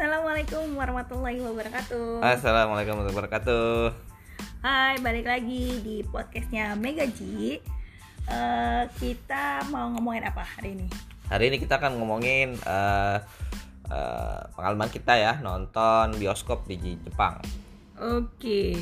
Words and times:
Assalamualaikum 0.00 0.80
warahmatullahi 0.80 1.44
wabarakatuh. 1.44 2.24
Assalamualaikum 2.24 2.96
warahmatullahi 2.96 3.20
wabarakatuh. 3.20 3.92
Hai, 4.64 4.96
balik 5.04 5.28
lagi 5.28 5.76
di 5.84 6.00
podcastnya 6.08 6.72
Mega 6.72 7.04
G. 7.04 7.20
Eh, 8.24 8.82
kita 8.96 9.68
mau 9.68 9.92
ngomongin 9.92 10.24
apa 10.24 10.40
hari 10.40 10.72
ini? 10.72 10.88
Hari 11.28 11.52
ini 11.52 11.60
kita 11.60 11.76
akan 11.76 12.00
ngomongin 12.00 12.56
eh, 12.56 13.16
eh, 13.92 14.40
pengalaman 14.56 14.88
kita 14.88 15.20
ya 15.20 15.36
nonton 15.44 16.16
bioskop 16.16 16.64
di 16.64 16.80
Jepang. 16.80 17.36
Oke, 18.00 18.80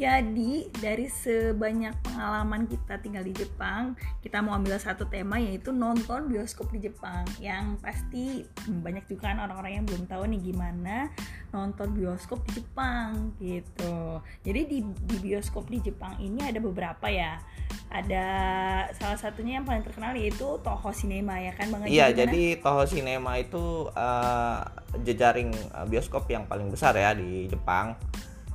jadi 0.00 0.72
dari 0.80 1.12
sebanyak 1.12 1.92
pengalaman 2.00 2.64
kita 2.64 2.96
tinggal 3.04 3.20
di 3.20 3.36
Jepang, 3.36 3.92
kita 4.24 4.40
mau 4.40 4.56
ambil 4.56 4.80
satu 4.80 5.04
tema 5.04 5.36
yaitu 5.36 5.76
nonton 5.76 6.24
bioskop 6.32 6.72
di 6.72 6.88
Jepang. 6.88 7.28
Yang 7.36 7.76
pasti 7.84 8.24
banyak 8.64 9.04
juga 9.12 9.28
kan 9.28 9.44
orang-orang 9.44 9.76
yang 9.76 9.84
belum 9.84 10.08
tahu 10.08 10.24
nih 10.32 10.40
gimana 10.40 11.12
nonton 11.52 11.92
bioskop 11.92 12.40
di 12.48 12.64
Jepang 12.64 13.36
gitu. 13.44 14.24
Jadi 14.40 14.60
di, 14.64 14.78
di 14.88 15.16
bioskop 15.20 15.68
di 15.68 15.84
Jepang 15.84 16.16
ini 16.16 16.48
ada 16.48 16.64
beberapa 16.64 17.04
ya. 17.12 17.36
Ada 17.92 18.24
salah 18.96 19.20
satunya 19.20 19.60
yang 19.60 19.68
paling 19.68 19.84
terkenal 19.84 20.16
yaitu 20.16 20.56
Toho 20.64 20.90
Cinema 20.96 21.36
ya 21.44 21.52
kan 21.52 21.68
Bang? 21.68 21.84
Iya, 21.84 22.08
jadi 22.16 22.56
Toho 22.56 22.88
Cinema 22.88 23.36
itu 23.36 23.92
eh, 23.92 24.60
jejaring 25.04 25.52
eh, 25.52 25.86
bioskop 25.92 26.24
yang 26.32 26.48
paling 26.48 26.72
besar 26.72 26.96
ya 26.96 27.12
di 27.12 27.52
Jepang. 27.52 28.00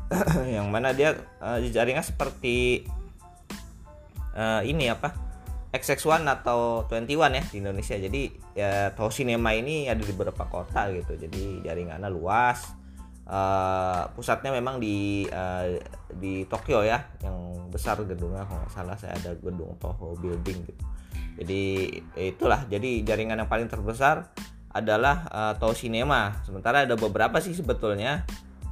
yang 0.56 0.70
mana 0.70 0.94
dia 0.94 1.18
jejaringnya 1.42 2.06
seperti 2.06 2.86
eh, 4.36 4.62
ini 4.68 4.92
apa? 4.92 5.26
XX1 5.76 6.24
atau 6.24 6.88
21 6.88 7.36
ya 7.36 7.44
di 7.52 7.58
Indonesia. 7.60 7.96
Jadi 8.00 8.22
ya 8.56 8.96
Toho 8.96 9.12
Cinema 9.12 9.52
ini 9.52 9.92
ada 9.92 10.00
di 10.00 10.14
beberapa 10.16 10.48
kota 10.48 10.88
gitu. 10.96 11.20
Jadi 11.20 11.68
jaringannya 11.68 12.08
luas. 12.08 12.64
Eh, 13.26 14.04
pusatnya 14.16 14.54
memang 14.54 14.80
di 14.80 15.26
eh, 15.28 15.82
di 16.14 16.46
Tokyo 16.48 16.86
ya, 16.86 17.02
yang 17.26 17.68
besar 17.74 18.00
gedungnya 18.06 18.46
kalau 18.48 18.64
nggak 18.64 18.72
salah 18.72 18.96
saya 18.96 19.18
ada 19.20 19.36
gedung 19.36 19.76
Toho 19.82 20.16
Building 20.16 20.60
gitu. 20.64 20.84
Jadi 21.36 21.64
itulah 22.16 22.64
jadi 22.72 23.04
jaringan 23.04 23.44
yang 23.44 23.52
paling 23.52 23.68
terbesar 23.68 24.32
adalah 24.72 25.28
eh, 25.28 25.54
Toho 25.60 25.76
Cinema. 25.76 26.40
Sementara 26.48 26.88
ada 26.88 26.96
beberapa 26.96 27.42
sih 27.44 27.52
sebetulnya 27.52 28.24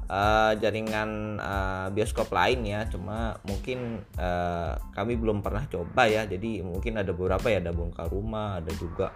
eh, 0.08 0.54
jaringan 0.60 1.40
eh, 1.40 1.88
bioskop 1.92 2.32
lain 2.32 2.64
ya, 2.68 2.86
cuma 2.90 3.38
mungkin 3.48 4.04
eh, 4.20 4.74
kami 4.96 5.16
belum 5.16 5.40
pernah 5.40 5.64
coba 5.70 6.08
ya. 6.10 6.28
Jadi 6.28 6.64
mungkin 6.64 7.00
ada 7.00 7.12
beberapa 7.16 7.48
ya, 7.48 7.64
ada 7.64 7.72
Bongkar 7.72 8.12
Rumah, 8.12 8.64
ada 8.64 8.72
juga 8.76 9.12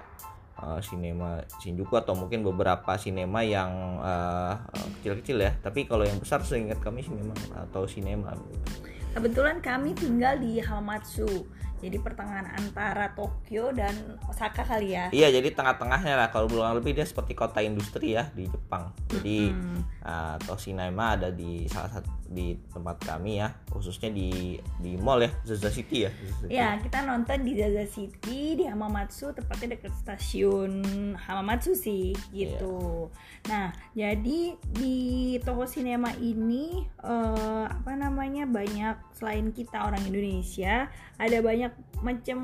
eh, 0.59 0.79
Cinema 0.83 1.43
Shinjuku 1.59 1.93
atau 1.97 2.15
mungkin 2.15 2.43
beberapa 2.43 2.95
sinema 2.95 3.43
yang 3.43 4.01
kecil-kecil 4.99 5.37
ya. 5.41 5.51
Tapi 5.59 5.87
kalau 5.87 6.03
yang 6.03 6.17
besar 6.17 6.41
seingat 6.43 6.79
kami 6.79 7.03
sih 7.03 7.13
memang 7.13 7.37
atau 7.55 7.87
sinema. 7.87 8.35
Kebetulan 9.17 9.57
kami 9.65 9.97
tinggal 9.97 10.37
di 10.37 10.61
Hamamatsu. 10.61 11.49
Jadi 11.77 11.97
pertengahan 12.01 12.47
antara 12.57 13.13
Tokyo 13.13 13.69
dan 13.71 13.93
Osaka 14.25 14.65
kali 14.65 14.97
ya. 14.97 15.13
Iya, 15.13 15.29
jadi 15.29 15.53
tengah-tengahnya 15.53 16.13
lah. 16.17 16.27
Kalau 16.33 16.49
kurang 16.49 16.73
lebih 16.77 16.97
dia 16.97 17.05
seperti 17.05 17.37
kota 17.37 17.61
industri 17.61 18.17
ya 18.17 18.29
di 18.33 18.49
Jepang. 18.49 18.93
Jadi 19.09 19.49
Hmm. 19.53 19.81
uh, 20.03 20.35
Toshinema 20.43 21.15
ada 21.19 21.29
di 21.29 21.69
salah 21.69 21.89
satu 21.93 22.09
di 22.27 22.59
tempat 22.75 22.99
kami 23.07 23.39
ya, 23.39 23.55
khususnya 23.71 24.11
di 24.11 24.59
di 24.83 24.99
mall 24.99 25.23
ya, 25.23 25.31
Zaza 25.47 25.71
City 25.71 26.03
ya. 26.03 26.11
Zaza 26.11 26.43
City. 26.43 26.59
Ya, 26.59 26.75
kita 26.75 27.07
nonton 27.07 27.39
di 27.47 27.55
Zaza 27.55 27.85
City 27.87 28.59
di 28.59 28.67
Hamamatsu, 28.67 29.31
tepatnya 29.31 29.79
dekat 29.79 29.95
stasiun 29.95 30.83
Hamamatsu 31.15 31.71
sih 31.71 32.11
gitu. 32.35 33.07
Nah, 33.47 33.71
jadi 33.95 34.59
di 34.59 34.95
toko 35.39 35.63
sinema 35.63 36.11
ini 36.19 36.83
eh, 36.99 37.65
apa 37.71 37.95
namanya 37.95 38.43
banyak 38.43 39.15
selain 39.15 39.55
kita 39.55 39.87
orang 39.87 40.03
Indonesia, 40.03 40.91
ada 41.15 41.37
banyak 41.39 41.66
macam 42.03 42.39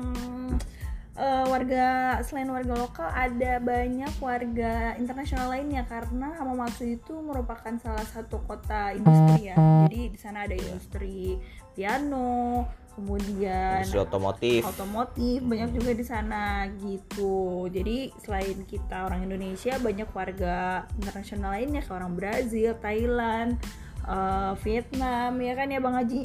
eh, 1.14 1.44
warga 1.46 2.18
selain 2.26 2.50
warga 2.50 2.74
lokal 2.74 3.08
ada 3.10 3.62
banyak 3.62 4.14
warga 4.18 4.98
internasional 4.98 5.50
lainnya 5.50 5.86
karena 5.86 6.34
Hamamatsu 6.38 6.98
itu 6.98 7.14
merupakan 7.22 7.74
salah 7.78 8.06
satu 8.06 8.42
kota 8.44 8.94
industri 8.94 9.54
ya. 9.54 9.56
Jadi 9.86 10.00
di 10.14 10.18
sana 10.18 10.46
ada 10.46 10.54
industri 10.58 11.38
piano, 11.74 12.66
kemudian 12.94 13.82
Industri 13.82 14.00
otomotif. 14.02 14.60
otomotif 14.62 15.38
banyak 15.42 15.70
juga 15.74 15.90
di 15.94 16.04
sana 16.06 16.66
gitu. 16.78 17.66
Jadi 17.70 18.14
selain 18.22 18.62
kita 18.66 19.10
orang 19.10 19.26
Indonesia 19.26 19.74
banyak 19.78 20.08
warga 20.14 20.86
internasional 20.98 21.58
lainnya 21.58 21.82
kayak 21.82 21.98
orang 21.98 22.14
Brazil, 22.14 22.78
Thailand, 22.78 23.58
eh, 24.06 24.52
Vietnam 24.62 25.38
ya 25.42 25.52
kan 25.58 25.66
ya 25.70 25.78
Bang 25.82 25.94
Haji? 25.98 26.22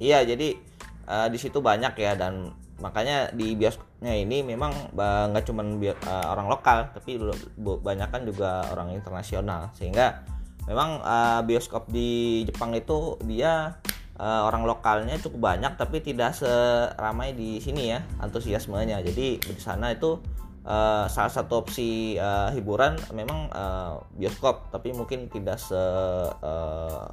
Iya, 0.00 0.24
jadi 0.24 0.56
uh, 1.10 1.26
di 1.26 1.36
situ 1.42 1.58
banyak 1.58 1.98
ya 1.98 2.14
dan 2.14 2.54
makanya 2.80 3.28
di 3.36 3.52
bioskopnya 3.58 4.16
ini 4.16 4.40
memang 4.40 4.94
ba- 4.96 5.28
nggak 5.28 5.44
cuman 5.44 5.76
bio- 5.76 6.00
uh, 6.08 6.32
orang 6.32 6.48
lokal, 6.48 6.88
tapi 6.96 7.20
banyak 7.60 8.08
kan 8.08 8.22
juga 8.24 8.64
orang 8.72 8.96
internasional. 8.96 9.68
Sehingga 9.76 10.24
memang 10.64 11.04
uh, 11.04 11.44
bioskop 11.44 11.92
di 11.92 12.40
Jepang 12.48 12.72
itu 12.72 13.20
dia 13.28 13.76
uh, 14.16 14.48
orang 14.48 14.64
lokalnya 14.64 15.20
cukup 15.20 15.52
banyak, 15.52 15.76
tapi 15.76 16.00
tidak 16.00 16.32
seramai 16.32 17.36
di 17.36 17.60
sini 17.60 17.92
ya 17.92 18.00
antusiasmenya. 18.24 19.04
Jadi 19.04 19.44
di 19.44 19.60
sana 19.60 19.92
itu 19.92 20.16
uh, 20.64 21.04
salah 21.04 21.32
satu 21.32 21.60
opsi 21.60 22.16
uh, 22.16 22.48
hiburan 22.56 22.96
memang 23.12 23.52
uh, 23.52 24.00
bioskop, 24.16 24.72
tapi 24.72 24.96
mungkin 24.96 25.28
tidak 25.28 25.60
se 25.60 25.76
uh, 26.32 27.04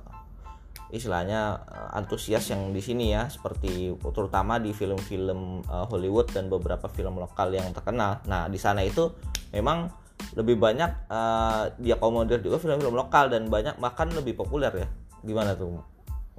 istilahnya 0.92 1.59
eh, 1.68 1.98
antusias 2.00 2.48
yang 2.52 2.72
di 2.72 2.80
sini 2.80 3.12
ya 3.12 3.28
seperti 3.28 3.92
terutama 4.12 4.59
di 4.59 4.72
film-film 4.72 5.64
eh, 5.64 5.86
Hollywood 5.92 6.31
dan 6.31 6.48
beberapa 6.48 6.88
film 6.88 7.20
lokal 7.20 7.52
yang 7.52 7.70
terkenal. 7.75 8.24
Nah 8.28 8.48
di 8.48 8.59
sana 8.59 8.84
itu 8.84 9.12
memang 9.52 9.92
lebih 10.34 10.58
banyak 10.58 10.92
eh, 11.12 11.64
diakomodir 11.80 12.40
juga 12.40 12.58
film-film 12.59 12.96
lokal 12.96 13.31
dan 13.31 13.52
banyak 13.52 13.78
bahkan 13.78 14.08
lebih 14.12 14.40
populer 14.40 14.72
ya. 14.72 14.88
Gimana 15.26 15.58
tuh, 15.58 15.81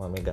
Mega? 0.08 0.32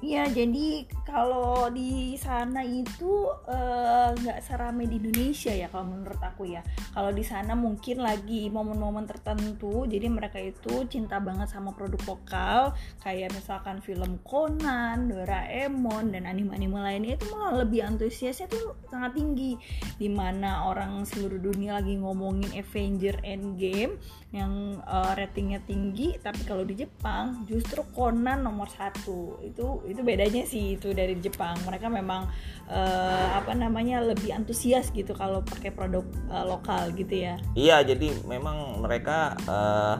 Iya, 0.00 0.32
jadi 0.32 0.88
kalau 1.04 1.68
di 1.68 2.16
sana 2.16 2.64
itu 2.64 3.28
eh, 3.44 4.08
nggak 4.16 4.40
serame 4.40 4.88
di 4.88 4.96
Indonesia 4.96 5.52
ya 5.52 5.68
kalau 5.68 5.92
menurut 5.92 6.16
aku 6.24 6.48
ya. 6.48 6.64
Kalau 6.96 7.12
di 7.12 7.20
sana 7.20 7.52
mungkin 7.52 8.00
lagi 8.00 8.48
momen-momen 8.48 9.04
tertentu, 9.04 9.84
jadi 9.84 10.08
mereka 10.08 10.40
itu 10.40 10.88
cinta 10.88 11.20
banget 11.20 11.52
sama 11.52 11.76
produk 11.76 12.16
lokal, 12.16 12.72
kayak 13.04 13.28
misalkan 13.36 13.84
film 13.84 14.16
Conan, 14.24 15.12
Doraemon 15.12 16.16
dan 16.16 16.24
anime-anime 16.24 16.80
lainnya 16.80 17.20
itu 17.20 17.28
malah 17.36 17.60
lebih 17.60 17.84
antusiasnya 17.84 18.48
tuh 18.48 18.80
sangat 18.88 19.20
tinggi. 19.20 19.60
Di 20.00 20.08
mana 20.08 20.64
orang 20.64 21.04
seluruh 21.04 21.44
dunia 21.44 21.76
lagi 21.76 22.00
ngomongin 22.00 22.48
Avenger 22.56 23.20
Endgame 23.20 24.00
yang 24.32 24.80
eh, 24.80 25.12
ratingnya 25.12 25.60
tinggi, 25.68 26.16
tapi 26.24 26.40
kalau 26.48 26.64
di 26.64 26.72
Jepang 26.72 27.44
justru 27.44 27.84
Conan 27.92 28.48
nomor 28.48 28.72
satu 28.72 29.36
itu 29.44 29.89
itu 29.90 30.00
bedanya 30.06 30.46
sih 30.46 30.78
itu 30.78 30.94
dari 30.94 31.18
Jepang. 31.18 31.58
Mereka 31.66 31.90
memang 31.90 32.30
eh, 32.70 33.28
apa 33.34 33.52
namanya 33.58 34.00
lebih 34.00 34.30
antusias 34.30 34.94
gitu 34.94 35.12
kalau 35.12 35.42
pakai 35.42 35.74
produk 35.74 36.06
eh, 36.30 36.44
lokal 36.46 36.94
gitu 36.94 37.26
ya. 37.26 37.34
Iya, 37.58 37.82
jadi 37.82 38.14
memang 38.24 38.78
mereka 38.78 39.34
eh, 39.44 39.96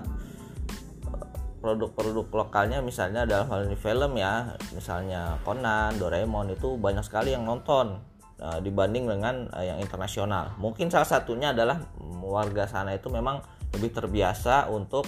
produk-produk 1.60 2.24
lokalnya 2.32 2.80
misalnya 2.80 3.28
dalam 3.28 3.50
hal 3.52 3.68
ini 3.68 3.76
film 3.76 4.16
ya, 4.16 4.56
misalnya 4.72 5.36
Conan, 5.44 6.00
Doraemon 6.00 6.56
itu 6.56 6.80
banyak 6.80 7.04
sekali 7.04 7.36
yang 7.36 7.44
nonton 7.44 8.00
eh, 8.40 8.58
dibanding 8.64 9.10
dengan 9.10 9.50
eh, 9.58 9.68
yang 9.74 9.78
internasional. 9.82 10.56
Mungkin 10.56 10.88
salah 10.88 11.10
satunya 11.10 11.52
adalah 11.52 11.84
warga 12.24 12.64
sana 12.70 12.96
itu 12.96 13.12
memang 13.12 13.44
lebih 13.76 13.92
terbiasa 13.92 14.72
untuk 14.72 15.04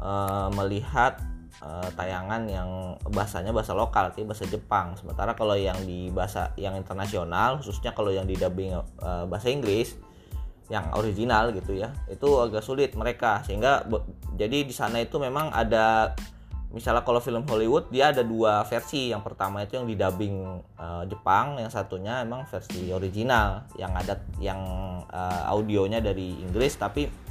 eh, 0.00 0.48
melihat 0.56 1.37
eh, 1.62 1.88
tayangan 1.94 2.42
yang 2.46 2.68
bahasanya 3.08 3.50
bahasa 3.50 3.74
lokal, 3.74 4.10
artinya 4.12 4.34
bahasa 4.34 4.46
Jepang. 4.46 4.94
Sementara 4.98 5.34
kalau 5.34 5.58
yang 5.58 5.78
di 5.82 6.08
bahasa 6.12 6.54
yang 6.60 6.78
internasional, 6.78 7.58
khususnya 7.58 7.92
kalau 7.92 8.14
yang 8.14 8.26
di 8.26 8.38
dubbing 8.38 8.74
eh, 8.78 9.24
bahasa 9.26 9.48
Inggris, 9.50 9.98
yang 10.68 10.92
original 10.92 11.48
gitu 11.56 11.80
ya 11.80 11.96
itu 12.12 12.28
agak 12.38 12.60
sulit 12.60 12.92
mereka. 12.94 13.40
Sehingga 13.44 13.88
jadi 14.36 14.68
di 14.68 14.74
sana 14.76 15.00
itu 15.00 15.16
memang 15.16 15.48
ada 15.48 16.12
misalnya 16.68 17.00
kalau 17.00 17.24
film 17.24 17.48
Hollywood 17.48 17.88
dia 17.88 18.12
ada 18.12 18.20
dua 18.20 18.62
versi. 18.68 19.08
Yang 19.08 19.32
pertama 19.32 19.64
itu 19.64 19.80
yang 19.80 19.88
di 19.88 19.96
dubbing 19.96 20.36
eh, 20.76 21.02
Jepang 21.08 21.56
yang 21.56 21.72
satunya 21.72 22.20
emang 22.22 22.44
versi 22.44 22.92
original. 22.92 23.64
Yang 23.80 23.92
ada 24.04 24.14
yang 24.38 24.60
eh, 25.08 25.42
audionya 25.48 26.04
dari 26.04 26.36
Inggris 26.44 26.76
tapi 26.76 27.27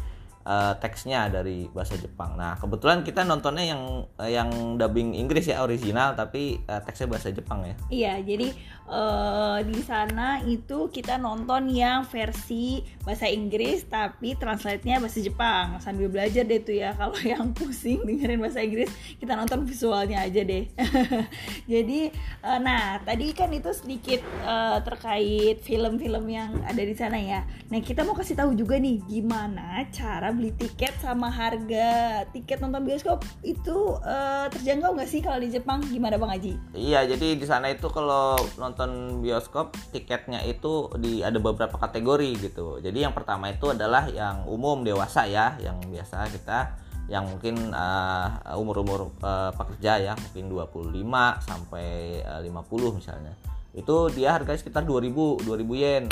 uh, 0.48 0.74
teksnya 0.80 1.28
dari 1.28 1.68
bahasa 1.76 2.00
Jepang. 2.00 2.40
Nah 2.40 2.56
kebetulan 2.56 3.04
kita 3.04 3.28
nontonnya 3.28 3.76
yang 3.76 3.84
uh, 4.16 4.32
yang 4.32 4.80
dubbing 4.80 5.12
Inggris 5.14 5.52
ya 5.52 5.60
original 5.62 6.16
tapi 6.16 6.64
uh, 6.72 6.80
teksnya 6.80 7.12
bahasa 7.12 7.30
Jepang 7.36 7.68
ya. 7.68 7.76
Iya 7.92 8.14
jadi 8.24 8.48
uh, 8.88 9.60
di 9.68 9.80
sana 9.84 10.40
itu 10.48 10.88
kita 10.88 11.20
nonton 11.20 11.68
yang 11.68 12.08
versi 12.08 12.80
bahasa 13.04 13.28
Inggris 13.28 13.84
tapi 13.92 14.40
translate-nya 14.40 15.04
bahasa 15.04 15.20
Jepang 15.20 15.84
sambil 15.84 16.08
belajar 16.08 16.48
deh 16.48 16.64
tuh 16.64 16.80
ya 16.80 16.96
kalau 17.00 17.20
yang 17.20 17.52
pusing 17.52 18.08
dengerin 18.08 18.40
bahasa 18.40 18.64
Inggris 18.64 18.90
kita 19.20 19.36
nonton 19.36 19.68
visualnya 19.68 20.24
aja 20.24 20.42
deh. 20.48 20.72
jadi 21.72 22.10
uh, 22.42 22.60
nah 22.64 23.04
tadi 23.04 23.36
kan 23.36 23.52
itu 23.52 23.70
sedikit 23.76 24.24
uh, 24.48 24.80
terkait 24.80 25.60
film-film 25.60 26.24
yang 26.32 26.56
ada 26.64 26.80
di 26.80 26.96
sana 26.96 27.20
ya. 27.20 27.44
Nah 27.68 27.84
kita 27.84 28.08
mau 28.08 28.16
kasih 28.16 28.40
tahu 28.40 28.56
juga 28.56 28.80
nih 28.80 29.04
gimana 29.04 29.84
cara 29.92 30.37
beli 30.38 30.54
tiket 30.54 30.94
sama 31.02 31.34
harga 31.34 32.22
tiket 32.30 32.62
nonton 32.62 32.86
bioskop 32.86 33.26
itu 33.42 33.98
uh, 34.06 34.46
terjangkau 34.54 34.94
nggak 34.94 35.10
sih 35.10 35.26
kalau 35.26 35.42
di 35.42 35.50
Jepang 35.50 35.82
gimana 35.90 36.22
bang 36.22 36.32
Haji? 36.38 36.54
Iya 36.78 37.10
jadi 37.10 37.34
di 37.34 37.46
sana 37.50 37.74
itu 37.74 37.90
kalau 37.90 38.38
nonton 38.62 39.20
bioskop 39.26 39.74
tiketnya 39.90 40.46
itu 40.46 40.94
di 41.02 41.26
ada 41.26 41.42
beberapa 41.42 41.76
kategori 41.82 42.54
gitu. 42.54 42.78
Jadi 42.78 43.02
yang 43.02 43.18
pertama 43.18 43.50
itu 43.50 43.74
adalah 43.74 44.06
yang 44.14 44.46
umum 44.46 44.86
dewasa 44.86 45.26
ya 45.26 45.58
yang 45.58 45.82
biasa 45.90 46.30
kita 46.30 46.78
yang 47.08 47.24
mungkin 47.26 47.72
uh, 47.72 48.60
umur-umur 48.60 49.16
uh, 49.24 49.56
pekerja 49.56 50.12
ya 50.12 50.14
mungkin 50.14 50.52
25 50.52 51.02
sampai 51.42 52.22
uh, 52.22 52.44
50 52.44 53.00
misalnya. 53.00 53.34
Itu 53.72 54.12
dia 54.14 54.36
harganya 54.36 54.60
sekitar 54.60 54.84
2000 54.86 55.48
2000 55.48 55.82
yen 55.82 56.06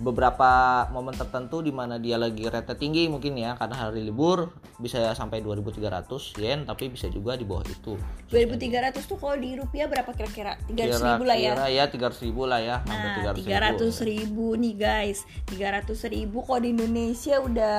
beberapa 0.00 0.84
momen 0.88 1.12
tertentu 1.12 1.60
di 1.60 1.68
mana 1.68 2.00
dia 2.00 2.16
lagi 2.16 2.48
rate 2.48 2.72
tinggi 2.72 3.04
mungkin 3.12 3.36
ya 3.36 3.52
karena 3.60 3.76
hari 3.76 4.00
libur 4.00 4.48
bisa 4.80 5.12
sampai 5.12 5.44
2.300 5.44 6.40
yen 6.40 6.64
tapi 6.64 6.88
bisa 6.88 7.12
juga 7.12 7.36
di 7.36 7.44
bawah 7.44 7.68
itu. 7.68 8.00
2.300 8.32 8.96
tuh 9.04 9.20
kalau 9.20 9.36
di 9.36 9.60
rupiah 9.60 9.84
berapa 9.92 10.08
kira-kira? 10.16 10.56
300 10.72 11.04
ribu 11.04 11.24
lah 11.28 11.36
ya? 11.36 11.52
Kira 11.52 11.68
ya 11.68 11.84
300 11.92 12.26
ribu 12.26 12.42
lah 12.48 12.60
ya 12.64 12.76
nah 12.88 13.20
300 13.36 14.08
ribu. 14.08 14.56
nih 14.56 14.74
guys. 14.80 15.28
300 15.52 15.92
ribu 16.08 16.38
kalau 16.48 16.60
di 16.64 16.72
Indonesia 16.72 17.36
udah 17.36 17.78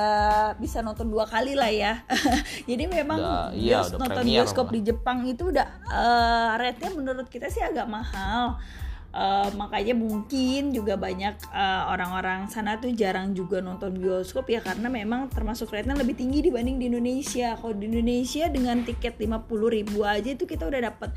bisa 0.62 0.78
nonton 0.78 1.10
dua 1.10 1.26
kali 1.26 1.58
lah 1.58 1.74
ya. 1.74 2.06
Jadi 2.70 2.86
memang 2.86 3.18
udah, 3.18 3.50
iya, 3.50 3.82
udah 3.82 3.98
nonton 3.98 4.24
bioskop 4.30 4.70
di 4.70 4.80
Jepang 4.86 5.26
itu 5.26 5.50
udah 5.50 5.66
uh, 5.90 6.54
rate-nya 6.54 6.94
menurut 6.94 7.26
kita 7.26 7.50
sih 7.50 7.66
agak 7.66 7.90
mahal 7.90 8.62
uh, 9.12 9.48
makanya 9.54 9.94
mungkin 9.94 10.72
juga 10.72 10.96
banyak 10.96 11.38
uh, 11.52 11.92
orang-orang 11.92 12.48
sana 12.48 12.80
tuh 12.80 12.92
jarang 12.92 13.36
juga 13.36 13.60
nonton 13.60 13.96
bioskop 13.96 14.48
ya 14.48 14.64
karena 14.64 14.88
memang 14.88 15.28
termasuk 15.30 15.70
rate-nya 15.70 15.96
lebih 15.96 16.16
tinggi 16.18 16.44
dibanding 16.44 16.80
di 16.80 16.88
Indonesia. 16.90 17.54
Kalau 17.56 17.76
di 17.76 17.86
Indonesia 17.88 18.48
dengan 18.48 18.82
tiket 18.82 19.20
50 19.20 19.76
ribu 19.76 20.02
aja 20.02 20.28
itu 20.32 20.44
kita 20.48 20.66
udah 20.66 20.80
dapat 20.92 21.12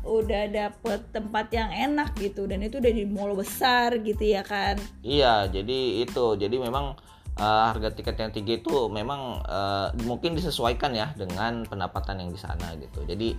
udah 0.00 0.48
dapet 0.48 1.00
tempat 1.12 1.52
yang 1.52 1.68
enak 1.68 2.16
gitu 2.16 2.48
dan 2.48 2.64
itu 2.64 2.80
udah 2.80 2.88
di 2.88 3.04
mall 3.04 3.36
besar 3.36 4.00
gitu 4.00 4.24
ya 4.24 4.40
kan 4.40 4.80
iya 5.04 5.44
jadi 5.44 6.00
itu 6.00 6.40
jadi 6.40 6.56
memang 6.56 6.96
uh, 7.36 7.64
harga 7.68 7.92
tiket 7.92 8.16
yang 8.16 8.32
tinggi 8.32 8.64
itu 8.64 8.88
memang 8.88 9.44
uh, 9.44 9.92
mungkin 10.08 10.32
disesuaikan 10.32 10.96
ya 10.96 11.12
dengan 11.12 11.68
pendapatan 11.68 12.16
yang 12.24 12.32
di 12.32 12.40
sana 12.40 12.72
gitu 12.80 13.04
jadi 13.04 13.36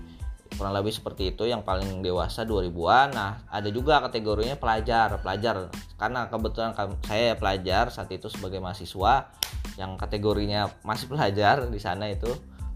kurang 0.56 0.76
lebih 0.76 0.94
seperti 0.94 1.34
itu 1.34 1.48
yang 1.48 1.64
paling 1.64 2.04
dewasa 2.04 2.44
2000-an 2.44 3.08
nah 3.16 3.32
ada 3.48 3.70
juga 3.72 4.04
kategorinya 4.04 4.56
pelajar 4.60 5.18
pelajar. 5.22 5.72
Karena 5.96 6.28
kebetulan 6.28 6.74
saya 7.06 7.38
pelajar 7.38 7.94
saat 7.94 8.10
itu 8.10 8.28
sebagai 8.28 8.58
mahasiswa 8.58 9.32
yang 9.80 9.96
kategorinya 9.96 10.70
masih 10.84 11.08
pelajar 11.08 11.66
di 11.70 11.80
sana 11.80 12.12
itu. 12.12 12.30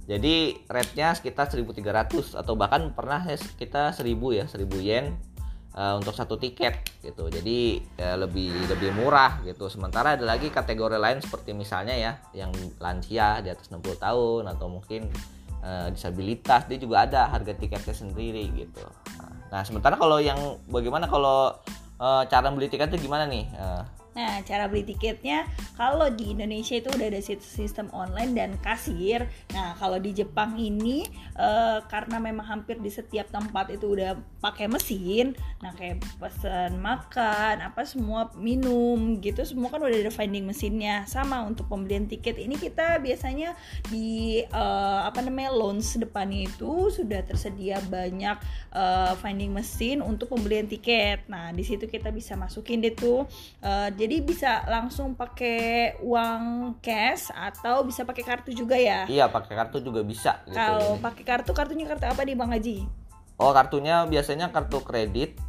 Jadi 0.06 0.54
rate-nya 0.69 1.18
sekitar 1.18 1.50
1300 1.50 2.38
atau 2.38 2.54
bahkan 2.54 2.94
pernah 2.94 3.25
ya 3.25 3.42
kita 3.57 3.89
1000 3.89 4.38
ya 4.38 4.45
1000 4.45 4.69
yen 4.86 5.18
uh, 5.74 5.98
untuk 5.98 6.13
satu 6.13 6.38
tiket 6.38 6.86
gitu. 7.01 7.25
Jadi 7.33 7.81
ya, 7.98 8.13
lebih 8.13 8.54
lebih 8.69 8.94
murah 8.94 9.42
gitu. 9.42 9.66
Sementara 9.66 10.13
ada 10.13 10.22
lagi 10.22 10.54
kategori 10.54 11.01
lain 11.01 11.25
seperti 11.25 11.57
misalnya 11.57 11.98
ya 11.98 12.12
yang 12.38 12.54
lansia 12.77 13.42
di 13.42 13.50
atas 13.50 13.74
60 13.74 13.98
tahun 13.98 14.44
atau 14.54 14.68
mungkin 14.69 15.10
uh, 15.65 15.89
disabilitas 15.89 16.69
dia 16.69 16.77
juga 16.77 17.09
ada 17.09 17.25
harga 17.27 17.57
tiketnya 17.57 17.95
sendiri 17.97 18.45
gitu. 18.53 18.85
Nah 19.50 19.65
sementara 19.65 19.97
kalau 19.97 20.21
yang 20.21 20.38
bagaimana 20.69 21.09
kalau 21.09 21.57
uh, 21.97 22.23
cara 22.29 22.53
beli 22.53 22.69
tiketnya 22.69 23.01
gimana 23.01 23.25
nih? 23.25 23.50
Uh, 23.57 23.83
Nah, 24.15 24.39
cara 24.47 24.71
beli 24.71 24.88
tiketnya 24.88 25.44
kalau 25.75 26.07
di 26.07 26.31
Indonesia 26.31 26.79
itu 26.79 26.88
udah 26.88 27.07
ada 27.12 27.19
sistem 27.19 27.91
online 27.91 28.31
dan 28.31 28.51
kasir. 28.63 29.27
Nah, 29.51 29.75
kalau 29.75 30.00
di 30.00 30.15
Jepang 30.15 30.56
ini 30.56 31.03
e, 31.35 31.50
karena 31.91 32.17
memang 32.23 32.47
hampir 32.47 32.79
di 32.79 32.88
setiap 32.88 33.27
tempat 33.27 33.75
itu 33.75 33.91
udah 33.91 34.15
pakai 34.39 34.71
mesin, 34.71 35.35
nah 35.59 35.75
kayak 35.75 36.00
pesan 36.21 36.79
makan, 36.79 37.59
apa 37.59 37.83
semua 37.83 38.31
minum 38.38 39.19
gitu 39.19 39.41
semua 39.44 39.67
kan 39.67 39.83
udah 39.83 40.00
ada 40.00 40.13
vending 40.13 40.47
mesinnya. 40.47 41.03
Sama 41.12 41.44
untuk 41.44 41.67
pembelian 41.67 42.07
tiket 42.07 42.39
ini 42.39 42.56
kita 42.56 43.03
biasanya 43.03 43.51
di 43.91 44.39
e, 44.47 44.63
apa 45.03 45.19
namanya 45.19 45.51
lounge 45.51 46.00
depan 46.00 46.31
itu 46.31 46.88
sudah 46.88 47.19
tersedia 47.27 47.83
banyak 47.91 48.39
e, 48.71 48.83
vending 49.19 49.51
mesin 49.51 50.00
untuk 50.00 50.31
pembelian 50.31 50.71
tiket. 50.71 51.27
Nah, 51.27 51.51
di 51.51 51.67
situ 51.67 51.83
kita 51.83 52.15
bisa 52.15 52.39
masukin 52.39 52.79
deh 52.79 52.95
tuh 52.95 53.27
e, 53.59 53.91
jadi 54.05 54.21
bisa 54.21 54.61
langsung 54.69 55.17
pakai 55.17 55.97
uang 56.05 56.77
cash 56.77 57.33
atau 57.33 57.81
bisa 57.81 58.05
pakai 58.05 58.21
kartu 58.21 58.53
juga 58.53 58.77
ya? 58.77 59.09
Iya 59.09 59.25
pakai 59.33 59.57
kartu 59.57 59.81
juga 59.81 60.05
bisa 60.05 60.45
gitu 60.45 60.53
kalau 60.53 61.01
pakai 61.01 61.25
kartu 61.25 61.51
kartunya 61.57 61.89
kartu 61.89 62.05
apa 62.05 62.21
nih 62.21 62.37
bang 62.37 62.53
Haji? 62.53 62.77
Oh 63.41 63.49
kartunya 63.49 64.05
biasanya 64.05 64.53
kartu 64.53 64.85
kredit 64.85 65.41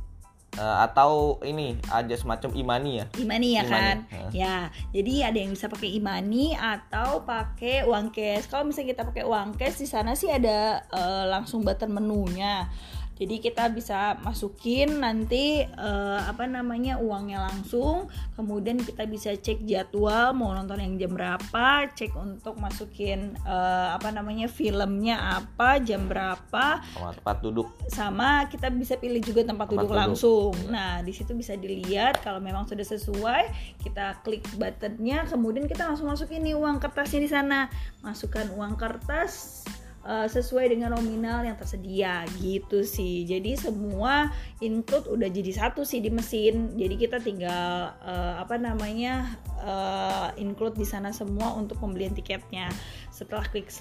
uh, 0.56 0.88
atau 0.88 1.36
ini 1.44 1.76
ada 1.92 2.16
semacam 2.16 2.48
imani 2.56 3.04
ya? 3.04 3.06
Imani 3.20 3.48
ya 3.60 3.62
imani. 3.68 3.76
kan? 3.76 3.96
Uh. 4.08 4.30
ya 4.32 4.56
jadi 4.96 5.28
ada 5.28 5.38
yang 5.38 5.52
bisa 5.52 5.68
pakai 5.68 5.92
imani 5.92 6.56
atau 6.56 7.28
pakai 7.28 7.84
uang 7.84 8.08
cash. 8.08 8.48
Kalau 8.48 8.64
misalnya 8.64 8.96
kita 8.96 9.02
pakai 9.04 9.24
uang 9.28 9.52
cash 9.60 9.84
di 9.84 9.88
sana 9.88 10.16
sih 10.16 10.32
ada 10.32 10.80
uh, 10.96 11.28
langsung 11.28 11.60
button 11.60 11.92
menunya 11.92 12.72
jadi 13.16 13.40
kita 13.40 13.72
bisa 13.72 14.20
masukin 14.20 15.00
nanti 15.00 15.64
uh, 15.64 16.20
apa 16.28 16.44
namanya 16.44 17.00
uangnya 17.00 17.48
langsung. 17.48 18.12
Kemudian 18.36 18.76
kita 18.76 19.08
bisa 19.08 19.32
cek 19.32 19.64
jadwal 19.64 20.36
mau 20.36 20.52
nonton 20.52 20.76
yang 20.84 21.00
jam 21.00 21.16
berapa 21.16 21.88
cek 21.96 22.12
untuk 22.12 22.60
masukin 22.60 23.32
uh, 23.48 23.96
apa 23.96 24.12
namanya 24.12 24.52
filmnya 24.52 25.40
apa 25.40 25.80
jam 25.80 26.12
berapa. 26.12 26.84
Sama 26.84 27.16
tempat 27.16 27.36
duduk. 27.40 27.68
Sama 27.88 28.44
kita 28.52 28.68
bisa 28.68 29.00
pilih 29.00 29.24
juga 29.24 29.48
tempat, 29.48 29.72
tempat 29.72 29.88
duduk, 29.88 29.96
duduk. 29.96 30.02
langsung. 30.04 30.52
Ya. 30.52 30.68
nah 30.68 30.92
di 31.00 31.16
situ 31.16 31.32
bisa 31.32 31.56
dilihat 31.56 32.20
kalau 32.20 32.44
memang 32.44 32.68
sudah 32.68 32.84
sesuai 32.84 33.48
kita 33.80 34.20
klik 34.28 34.44
buttonnya 34.60 35.24
kemudian 35.24 35.64
kita 35.64 35.88
langsung 35.88 36.12
masukin 36.12 36.44
nih 36.44 36.52
uang 36.52 36.84
kertasnya 36.84 37.24
di 37.24 37.30
sana. 37.32 37.72
Masukkan 38.04 38.52
uang 38.52 38.76
kertas 38.76 39.64
uh, 40.06 40.30
sesuai 40.30 40.70
dengan 40.70 40.94
nominal 40.94 41.42
yang 41.42 41.58
tersedia 41.58 42.22
gitu 42.38 42.86
sih. 42.86 43.26
Jadi 43.26 43.58
semua 43.58 44.30
include 44.62 45.10
udah 45.10 45.26
jadi 45.26 45.52
satu 45.52 45.82
sih 45.82 45.98
di 45.98 46.14
mesin. 46.14 46.78
Jadi 46.78 46.94
kita 46.94 47.18
tinggal 47.18 47.92
uh, 48.00 48.38
apa 48.38 48.54
namanya 48.56 49.34
uh, 49.60 50.30
include 50.38 50.78
di 50.78 50.86
sana 50.86 51.10
semua 51.10 51.52
untuk 51.58 51.82
pembelian 51.82 52.14
tiketnya. 52.14 52.70
Setelah 53.10 53.48
klik 53.50 53.72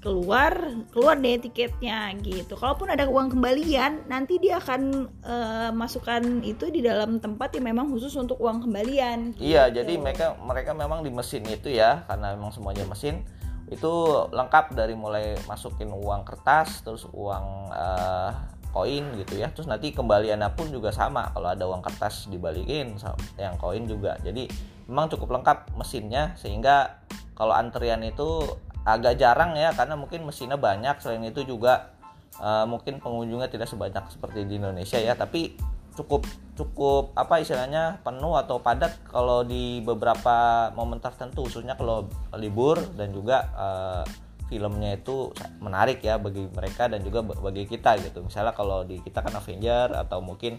keluar 0.00 0.56
keluar 0.90 1.20
deh 1.20 1.36
tiketnya 1.38 2.16
gitu. 2.24 2.56
Kalaupun 2.56 2.88
ada 2.88 3.04
uang 3.06 3.36
kembalian 3.36 4.08
nanti 4.08 4.40
dia 4.40 4.56
akan 4.62 5.10
uh, 5.26 5.70
masukkan 5.76 6.22
itu 6.40 6.70
di 6.70 6.80
dalam 6.80 7.20
tempat 7.20 7.52
yang 7.58 7.68
memang 7.68 7.90
khusus 7.90 8.14
untuk 8.16 8.38
uang 8.38 8.64
kembalian 8.64 9.34
iya 9.42 9.68
gitu. 9.68 9.82
jadi 9.82 9.92
mereka 9.98 10.26
mereka 10.40 10.70
memang 10.72 11.02
di 11.02 11.10
mesin 11.10 11.42
itu 11.50 11.68
ya 11.68 12.06
karena 12.06 12.38
memang 12.38 12.54
semuanya 12.54 12.86
mesin 12.86 13.26
itu 13.66 13.92
lengkap 14.30 14.78
dari 14.78 14.94
mulai 14.94 15.34
masukin 15.50 15.90
uang 15.90 16.22
kertas 16.22 16.86
terus 16.86 17.02
uang 17.10 17.74
uh, 17.74 18.30
koin 18.70 19.04
gitu 19.18 19.40
ya. 19.40 19.48
Terus 19.50 19.66
nanti 19.66 19.90
kembaliannya 19.90 20.52
pun 20.52 20.68
juga 20.68 20.92
sama 20.92 21.32
kalau 21.32 21.48
ada 21.48 21.64
uang 21.64 21.80
kertas 21.80 22.28
dibalikin 22.28 22.94
yang 23.40 23.56
koin 23.56 23.88
juga. 23.88 24.20
Jadi 24.20 24.46
memang 24.86 25.10
cukup 25.10 25.40
lengkap 25.40 25.74
mesinnya 25.74 26.36
sehingga 26.36 27.02
kalau 27.34 27.56
antrian 27.56 28.04
itu 28.04 28.44
agak 28.86 29.18
jarang 29.18 29.58
ya 29.58 29.74
karena 29.74 29.98
mungkin 29.98 30.22
mesinnya 30.28 30.60
banyak. 30.60 31.02
Selain 31.02 31.24
itu 31.26 31.42
juga 31.42 31.96
uh, 32.38 32.68
mungkin 32.68 33.02
pengunjungnya 33.02 33.50
tidak 33.50 33.66
sebanyak 33.66 34.04
seperti 34.12 34.46
di 34.46 34.62
Indonesia 34.62 35.00
ya. 35.00 35.18
Tapi 35.18 35.56
cukup 35.96 36.28
cukup 36.56 37.16
apa 37.16 37.40
istilahnya 37.40 38.04
penuh 38.04 38.36
atau 38.36 38.60
padat 38.60 38.92
kalau 39.08 39.42
di 39.42 39.80
beberapa 39.80 40.68
momen 40.76 41.00
tertentu. 41.00 41.48
Khususnya 41.48 41.74
kalau 41.74 42.06
libur 42.36 42.78
dan 42.94 43.10
juga 43.16 43.48
uh, 43.56 44.04
filmnya 44.46 44.94
itu 44.94 45.34
menarik 45.58 45.98
ya 46.04 46.22
bagi 46.22 46.46
mereka 46.46 46.86
dan 46.86 47.02
juga 47.02 47.24
bagi 47.26 47.66
kita 47.66 47.98
gitu. 47.98 48.22
Misalnya 48.22 48.54
kalau 48.54 48.86
di 48.86 49.02
kita 49.02 49.24
kan 49.24 49.34
Avenger 49.34 49.90
atau 49.90 50.22
mungkin 50.22 50.54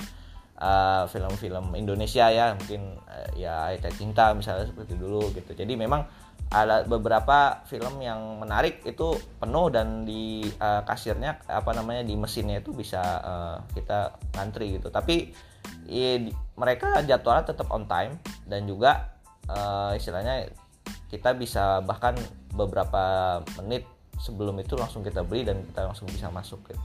eh, 0.60 1.04
film-film 1.08 1.72
uh, 1.72 1.80
Indonesia 1.80 2.28
ya 2.28 2.52
mungkin 2.52 3.00
uh, 3.08 3.30
ya 3.40 3.72
Ayat 3.72 3.88
Cinta 3.96 4.36
misalnya 4.36 4.68
seperti 4.68 5.00
dulu 5.00 5.32
gitu. 5.32 5.56
Jadi 5.56 5.80
memang 5.80 6.04
ada 6.48 6.88
beberapa 6.88 7.60
film 7.68 8.00
yang 8.00 8.40
menarik 8.40 8.80
itu 8.88 9.20
penuh 9.40 9.68
dan 9.68 10.08
di 10.08 10.48
uh, 10.64 10.80
kasirnya 10.88 11.44
apa 11.44 11.76
namanya 11.76 12.08
di 12.08 12.16
mesinnya 12.16 12.64
itu 12.64 12.72
bisa 12.72 13.02
uh, 13.20 13.58
kita 13.76 14.16
ngantri 14.32 14.80
gitu 14.80 14.88
tapi 14.88 15.36
di, 15.84 16.32
mereka 16.56 17.04
jadwalnya 17.04 17.52
tetap 17.52 17.68
on 17.68 17.84
time 17.84 18.16
dan 18.48 18.64
juga 18.64 19.20
uh, 19.52 19.92
istilahnya 19.96 20.48
kita 21.12 21.36
bisa 21.36 21.84
bahkan 21.84 22.16
beberapa 22.56 23.40
menit 23.60 23.84
sebelum 24.20 24.60
itu 24.64 24.80
langsung 24.80 25.04
kita 25.04 25.24
beli 25.28 25.44
dan 25.44 25.64
kita 25.68 25.88
langsung 25.88 26.08
bisa 26.08 26.32
masuk 26.32 26.64
gitu. 26.68 26.84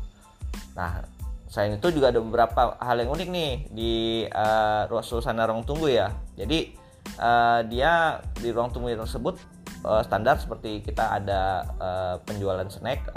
Nah 0.74 1.06
selain 1.52 1.76
itu 1.76 1.88
juga 1.92 2.08
ada 2.08 2.18
beberapa 2.18 2.80
hal 2.80 2.96
yang 3.04 3.12
unik 3.12 3.28
nih 3.28 3.52
di 3.68 3.92
uh, 4.24 4.88
ruang 4.88 5.68
tunggu 5.68 5.92
ya 5.92 6.08
jadi 6.32 6.72
uh, 7.18 7.60
dia 7.66 8.22
di 8.38 8.48
ruang 8.50 8.70
tunggu 8.70 8.94
tersebut 8.94 9.38
uh, 9.86 10.02
standar 10.02 10.38
seperti 10.38 10.82
kita 10.82 11.22
ada 11.22 11.66
uh, 11.78 12.16
penjualan 12.22 12.66
snack 12.70 13.10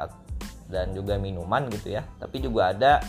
dan 0.70 0.92
juga 0.98 1.18
minuman 1.22 1.70
gitu 1.70 1.94
ya. 1.94 2.04
Tapi 2.18 2.42
juga 2.42 2.74
ada 2.74 3.02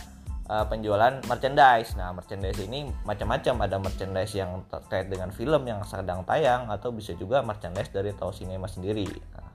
uh, 0.48 0.64
penjualan 0.68 1.20
merchandise. 1.24 1.96
Nah 1.96 2.12
merchandise 2.12 2.60
ini 2.62 2.88
macam-macam. 3.04 3.54
Ada 3.66 3.76
merchandise 3.80 4.34
yang 4.36 4.64
terkait 4.68 5.08
dengan 5.08 5.32
film 5.32 5.62
yang 5.64 5.80
sedang 5.84 6.22
tayang 6.28 6.68
atau 6.68 6.92
bisa 6.92 7.16
juga 7.16 7.40
merchandise 7.40 7.90
dari 7.90 8.12
Tau 8.12 8.32
Cinema 8.32 8.68
sendiri. 8.68 9.08
Nah, 9.08 9.50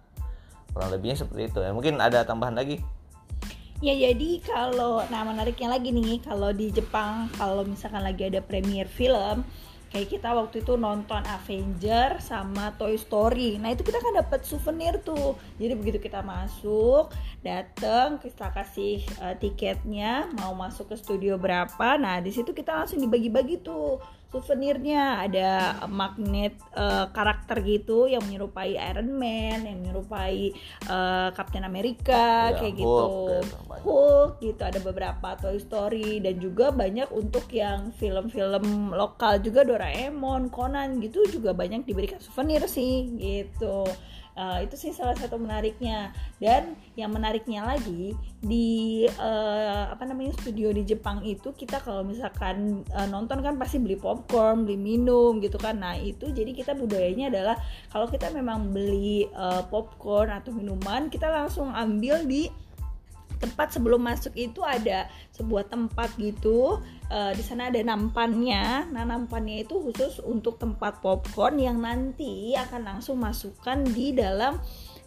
kurang 0.73 0.89
lebihnya 0.89 1.21
seperti 1.21 1.51
itu. 1.51 1.59
Ya 1.61 1.71
mungkin 1.71 2.01
ada 2.01 2.25
tambahan 2.25 2.57
lagi? 2.57 2.81
Ya 3.81 3.97
jadi 3.97 4.37
kalau 4.45 5.01
nah 5.09 5.25
menariknya 5.25 5.73
lagi 5.73 5.89
nih 5.89 6.21
kalau 6.21 6.53
di 6.53 6.69
Jepang 6.69 7.33
kalau 7.33 7.65
misalkan 7.65 8.05
lagi 8.05 8.29
ada 8.29 8.37
premier 8.37 8.85
film 8.85 9.41
kayak 9.91 10.07
kita 10.07 10.31
waktu 10.31 10.63
itu 10.63 10.79
nonton 10.79 11.19
Avenger 11.27 12.23
sama 12.23 12.71
Toy 12.79 12.95
Story. 12.95 13.59
Nah 13.59 13.75
itu 13.75 13.83
kita 13.83 13.99
kan 13.99 14.15
dapat 14.15 14.47
souvenir 14.47 15.03
tuh. 15.03 15.35
Jadi 15.59 15.73
begitu 15.75 15.99
kita 15.99 16.23
masuk 16.23 17.11
dateng 17.43 18.17
kita 18.23 18.55
kasih 18.55 19.03
uh, 19.19 19.35
tiketnya 19.35 20.31
mau 20.39 20.55
masuk 20.55 20.89
ke 20.89 20.95
studio 20.95 21.35
berapa. 21.35 21.99
Nah 21.99 22.23
di 22.23 22.31
situ 22.31 22.55
kita 22.55 22.71
langsung 22.71 23.03
dibagi-bagi 23.03 23.59
tuh 23.59 23.99
souvenirnya 24.31 25.27
ada 25.27 25.49
magnet 25.91 26.55
uh, 26.71 27.11
karakter 27.11 27.59
gitu 27.67 28.07
yang 28.07 28.23
menyerupai 28.23 28.79
Iron 28.79 29.11
Man 29.11 29.67
yang 29.67 29.83
menyerupai 29.83 30.55
uh, 30.87 31.35
Captain 31.35 31.67
America 31.67 32.55
ya, 32.55 32.63
kayak 32.63 32.79
gitu. 32.79 32.87
Hulk, 32.87 33.83
Hulk 33.83 34.31
gitu 34.39 34.61
ada 34.63 34.79
beberapa 34.79 35.35
Toy 35.35 35.59
Story 35.59 36.23
dan 36.23 36.39
juga 36.39 36.71
banyak 36.71 37.11
untuk 37.11 37.51
yang 37.51 37.91
film-film 37.99 38.95
lokal 38.95 39.43
juga 39.43 39.67
Doraemon 39.67 40.47
Conan 40.47 41.03
gitu 41.03 41.27
juga 41.27 41.51
banyak 41.51 41.83
diberikan 41.83 42.23
souvenir 42.23 42.63
sih 42.71 43.11
gitu 43.19 43.83
Uh, 44.31 44.63
itu 44.63 44.79
sih 44.79 44.91
salah 44.95 45.11
satu 45.11 45.35
menariknya 45.35 46.15
dan 46.39 46.79
yang 46.95 47.11
menariknya 47.11 47.67
lagi 47.67 48.15
di 48.39 49.03
uh, 49.19 49.91
apa 49.91 50.07
namanya 50.07 50.31
studio 50.39 50.71
di 50.71 50.87
Jepang 50.87 51.19
itu 51.27 51.51
kita 51.51 51.83
kalau 51.83 52.07
misalkan 52.07 52.87
uh, 52.95 53.07
nonton 53.11 53.43
kan 53.43 53.59
pasti 53.59 53.83
beli 53.83 53.99
popcorn, 53.99 54.63
beli 54.63 54.79
minum 54.79 55.43
gitu 55.43 55.59
kan. 55.59 55.83
Nah, 55.83 55.99
itu 55.99 56.31
jadi 56.31 56.55
kita 56.55 56.79
budayanya 56.79 57.27
adalah 57.27 57.55
kalau 57.91 58.07
kita 58.07 58.31
memang 58.31 58.71
beli 58.71 59.27
uh, 59.35 59.67
popcorn 59.67 60.31
atau 60.31 60.55
minuman, 60.55 61.11
kita 61.11 61.27
langsung 61.27 61.67
ambil 61.75 62.23
di 62.23 62.47
tempat 63.41 63.73
sebelum 63.73 64.05
masuk 64.05 64.37
itu 64.37 64.61
ada 64.61 65.09
sebuah 65.33 65.65
tempat 65.67 66.13
gitu 66.21 66.77
uh, 67.09 67.31
di 67.33 67.41
sana 67.41 67.73
ada 67.73 67.81
nampannya 67.81 68.93
nah 68.93 69.03
nampannya 69.03 69.65
itu 69.65 69.81
khusus 69.81 70.21
untuk 70.21 70.61
tempat 70.61 71.01
popcorn 71.01 71.57
yang 71.57 71.81
nanti 71.81 72.53
akan 72.53 72.95
langsung 72.95 73.17
masukkan 73.17 73.81
di 73.81 74.13
dalam 74.13 74.61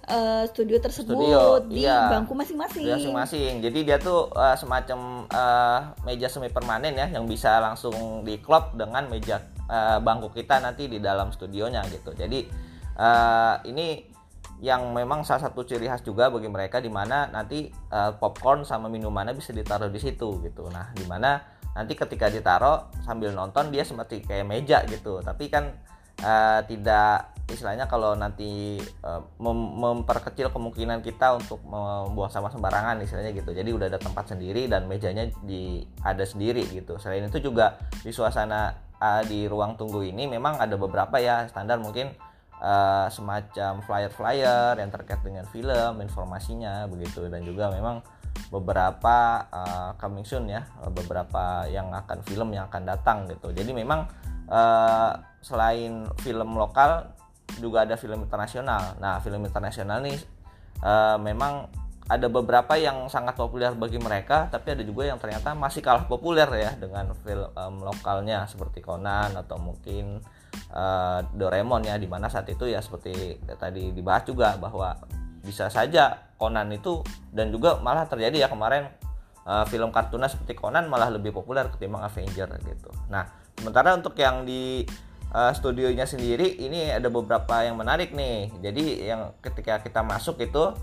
uh, 0.08 0.44
studio 0.48 0.76
tersebut 0.80 1.16
studio, 1.16 1.64
di 1.68 1.84
iya. 1.84 2.12
bangku 2.12 2.36
masing-masing. 2.36 2.84
Masing-masing. 2.88 3.52
Jadi 3.64 3.78
dia 3.84 3.96
tuh 3.96 4.28
uh, 4.32 4.56
semacam 4.56 5.28
uh, 5.28 5.80
meja 6.04 6.28
semi 6.28 6.52
permanen 6.52 6.92
ya 6.96 7.06
yang 7.08 7.24
bisa 7.24 7.60
langsung 7.60 8.24
diklop 8.24 8.76
dengan 8.76 9.08
meja 9.08 9.40
uh, 9.68 9.98
bangku 10.00 10.32
kita 10.32 10.60
nanti 10.60 10.88
di 10.88 11.00
dalam 11.00 11.32
studionya 11.32 11.84
gitu. 11.88 12.12
Jadi 12.12 12.44
uh, 12.98 13.60
ini 13.68 14.13
yang 14.62 14.94
memang 14.94 15.26
salah 15.26 15.50
satu 15.50 15.66
ciri 15.66 15.90
khas 15.90 16.04
juga 16.06 16.30
bagi 16.30 16.46
mereka 16.46 16.78
di 16.78 16.88
mana 16.92 17.26
nanti 17.28 17.68
uh, 17.90 18.14
popcorn 18.14 18.62
sama 18.62 18.86
minumannya 18.86 19.34
bisa 19.34 19.50
ditaruh 19.50 19.90
di 19.90 20.00
situ 20.00 20.40
gitu. 20.44 20.70
Nah, 20.70 20.94
di 20.94 21.04
mana 21.04 21.42
nanti 21.74 21.98
ketika 21.98 22.30
ditaruh 22.30 23.02
sambil 23.02 23.34
nonton 23.34 23.74
dia 23.74 23.82
seperti 23.82 24.22
kayak 24.22 24.46
meja 24.46 24.86
gitu. 24.86 25.18
Tapi 25.20 25.50
kan 25.50 25.74
uh, 26.22 26.62
tidak 26.64 27.34
istilahnya 27.44 27.84
kalau 27.84 28.16
nanti 28.16 28.80
uh, 29.04 29.20
mem 29.36 29.58
memperkecil 29.76 30.48
kemungkinan 30.48 31.04
kita 31.04 31.36
untuk 31.36 31.60
membuang 31.66 32.32
sampah 32.32 32.54
sembarangan 32.54 33.02
istilahnya 33.04 33.36
gitu. 33.36 33.52
Jadi 33.52 33.70
udah 33.74 33.86
ada 33.92 34.00
tempat 34.00 34.32
sendiri 34.32 34.64
dan 34.70 34.88
mejanya 34.88 35.28
di 35.44 35.84
ada 36.00 36.24
sendiri 36.24 36.64
gitu. 36.72 36.96
Selain 36.96 37.26
itu 37.26 37.42
juga 37.42 37.76
di 38.00 38.14
suasana 38.14 38.72
uh, 38.96 39.22
di 39.28 39.44
ruang 39.44 39.76
tunggu 39.76 40.00
ini 40.06 40.24
memang 40.24 40.56
ada 40.56 40.78
beberapa 40.80 41.20
ya 41.20 41.44
standar 41.50 41.76
mungkin 41.82 42.16
uh, 42.60 43.06
semacam 43.10 43.82
flyer-flyer 43.82 44.78
yang 44.78 44.90
terkait 44.92 45.20
dengan 45.24 45.46
film 45.48 46.02
informasinya 46.02 46.86
begitu. 46.86 47.26
Dan 47.26 47.42
juga 47.42 47.72
memang 47.72 48.04
beberapa 48.50 49.46
uh, 49.50 49.90
coming 49.98 50.26
soon 50.26 50.50
ya 50.50 50.66
beberapa 50.90 51.70
yang 51.70 51.94
akan 51.94 52.22
film 52.26 52.50
yang 52.54 52.66
akan 52.66 52.82
datang 52.82 53.18
gitu. 53.30 53.54
Jadi 53.54 53.70
memang 53.70 54.06
uh, 54.50 55.10
selain 55.38 56.06
film 56.22 56.58
lokal 56.58 57.14
juga 57.62 57.86
ada 57.86 57.94
film 57.94 58.26
internasional. 58.26 58.98
Nah 58.98 59.22
film 59.22 59.42
internasional 59.46 60.02
nih 60.02 60.18
uh, 60.82 61.16
memang 61.18 61.70
ada 62.04 62.28
beberapa 62.28 62.76
yang 62.76 63.08
sangat 63.08 63.32
populer 63.32 63.72
bagi 63.72 63.96
mereka 63.96 64.44
tapi 64.52 64.76
ada 64.76 64.84
juga 64.84 65.08
yang 65.08 65.16
ternyata 65.16 65.56
masih 65.56 65.80
kalah 65.80 66.04
populer 66.04 66.44
ya 66.52 66.76
dengan 66.76 67.16
film 67.16 67.48
um, 67.56 67.80
lokalnya 67.80 68.44
seperti 68.44 68.84
Conan 68.84 69.32
atau 69.32 69.56
mungkin 69.56 70.20
uh, 70.72 71.20
Doraemon 71.34 71.86
ya 71.86 71.98
di 71.98 72.06
mana 72.08 72.30
saat 72.30 72.48
itu 72.50 72.66
ya 72.68 72.80
seperti 72.80 73.38
tadi 73.58 73.90
dibahas 73.94 74.24
juga 74.26 74.56
bahwa 74.58 74.96
bisa 75.44 75.68
saja 75.68 76.32
Conan 76.40 76.72
itu 76.72 77.04
dan 77.30 77.52
juga 77.52 77.78
malah 77.78 78.08
terjadi 78.08 78.44
ya 78.44 78.48
kemarin 78.50 78.90
uh, 79.44 79.64
film 79.68 79.92
kartunnya 79.92 80.26
seperti 80.26 80.56
Conan 80.56 80.88
malah 80.88 81.12
lebih 81.12 81.30
populer 81.30 81.68
ketimbang 81.68 82.02
Avenger 82.02 82.48
gitu. 82.64 82.90
Nah 83.12 83.28
sementara 83.54 83.94
untuk 83.94 84.16
yang 84.18 84.42
di 84.42 84.82
uh, 85.30 85.52
studionya 85.52 86.08
sendiri 86.08 86.58
ini 86.58 86.90
ada 86.90 87.12
beberapa 87.12 87.62
yang 87.62 87.76
menarik 87.78 88.16
nih. 88.16 88.50
Jadi 88.64 88.84
yang 89.04 89.36
ketika 89.44 89.84
kita 89.84 90.00
masuk 90.00 90.40
itu 90.40 90.74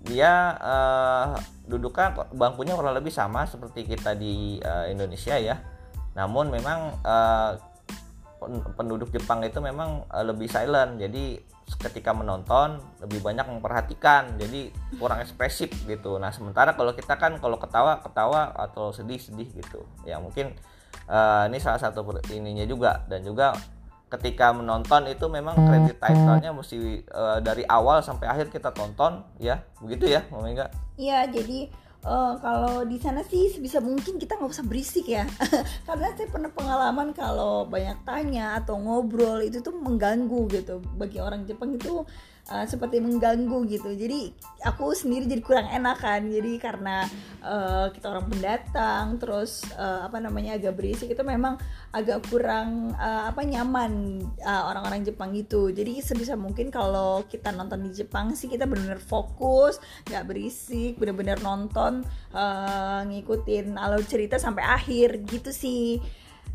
dia 0.00 0.56
uh, 0.56 1.36
duduknya 1.68 2.16
bangkunya 2.32 2.72
kurang 2.72 2.96
lebih 2.96 3.12
sama 3.12 3.44
seperti 3.44 3.84
kita 3.84 4.16
di 4.16 4.58
uh, 4.64 4.88
Indonesia 4.88 5.36
ya. 5.36 5.60
Namun 6.16 6.50
memang 6.50 6.98
uh, 7.04 7.56
penduduk 8.74 9.12
Jepang 9.12 9.44
itu 9.44 9.60
memang 9.60 10.08
uh, 10.08 10.24
lebih 10.24 10.48
silent. 10.48 10.96
Jadi 10.96 11.38
ketika 11.78 12.10
menonton 12.10 12.80
lebih 13.04 13.20
banyak 13.20 13.46
memperhatikan. 13.46 14.40
Jadi 14.40 14.72
kurang 14.96 15.20
ekspresif 15.20 15.70
gitu. 15.84 16.16
Nah 16.16 16.32
sementara 16.32 16.74
kalau 16.74 16.96
kita 16.96 17.14
kan 17.20 17.36
kalau 17.38 17.60
ketawa 17.60 18.00
ketawa 18.00 18.50
atau 18.56 18.90
sedih 18.90 19.20
sedih 19.20 19.48
gitu. 19.52 19.84
Ya 20.02 20.18
mungkin 20.18 20.56
uh, 21.06 21.46
ini 21.46 21.60
salah 21.60 21.78
satu 21.78 22.02
ininya 22.32 22.64
juga. 22.64 23.04
Dan 23.06 23.22
juga 23.22 23.54
ketika 24.10 24.50
menonton 24.50 25.06
itu 25.06 25.30
memang 25.30 25.54
kredit 25.54 26.02
title-nya 26.02 26.50
mesti 26.50 27.06
uh, 27.14 27.38
dari 27.38 27.62
awal 27.62 28.02
sampai 28.02 28.26
akhir 28.26 28.50
kita 28.50 28.74
tonton 28.74 29.22
ya. 29.38 29.62
Begitu 29.78 30.10
ya 30.10 30.26
Mega 30.34 30.66
iya 31.00 31.24
jadi 31.24 31.72
uh, 32.04 32.34
kalau 32.40 32.84
di 32.88 32.96
sana 32.96 33.20
sih 33.24 33.52
sebisa 33.52 33.80
mungkin 33.80 34.16
kita 34.16 34.36
nggak 34.36 34.52
usah 34.52 34.66
berisik 34.66 35.08
ya. 35.08 35.24
Karena 35.88 36.12
saya 36.16 36.28
pernah 36.28 36.50
pengalaman 36.52 37.12
kalau 37.12 37.68
banyak 37.68 38.00
tanya 38.04 38.60
atau 38.60 38.80
ngobrol 38.80 39.40
itu 39.44 39.60
tuh 39.60 39.74
mengganggu 39.76 40.48
gitu. 40.52 40.80
Bagi 40.96 41.20
orang 41.20 41.44
Jepang 41.44 41.76
itu 41.76 42.04
uh, 42.48 42.64
seperti 42.64 43.02
mengganggu 43.02 43.68
gitu. 43.68 43.92
Jadi 43.92 44.32
aku 44.64 44.96
sendiri 44.96 45.28
jadi 45.28 45.42
kurang 45.44 45.68
enak 45.68 45.96
kan 46.00 46.24
jadi 46.24 46.52
karena 46.56 47.04
uh, 47.44 47.92
kita 47.92 48.06
orang 48.08 48.26
pendatang 48.30 49.04
terus 49.20 49.66
uh, 49.76 50.08
apa 50.08 50.16
namanya 50.22 50.56
agak 50.56 50.80
berisik 50.80 51.12
itu 51.12 51.20
memang 51.20 51.60
agak 51.92 52.24
kurang 52.30 52.96
uh, 52.96 53.28
apa 53.28 53.42
nyaman 53.44 54.24
uh, 54.40 54.62
orang-orang 54.72 55.04
Jepang 55.04 55.36
itu. 55.36 55.74
Jadi 55.74 56.00
sebisa 56.00 56.38
mungkin 56.38 56.72
kalau 56.72 57.26
kita 57.28 57.52
nonton 57.52 57.84
di 57.84 57.90
Jepang 57.92 58.32
sih 58.32 58.48
kita 58.48 58.64
benar-benar 58.64 59.02
fokus 59.02 59.82
nggak 60.08 60.24
berisik 60.24 60.96
benar-benar 60.96 61.42
nonton 61.44 62.06
uh, 62.32 63.02
ngikutin 63.04 63.76
alur 63.76 64.04
cerita 64.06 64.38
sampai 64.38 64.64
akhir 64.64 65.24
gitu 65.26 65.50
sih 65.50 66.00